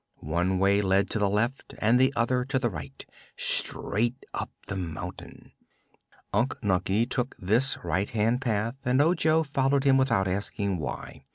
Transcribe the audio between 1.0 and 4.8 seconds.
to the left and the other to the right straight up the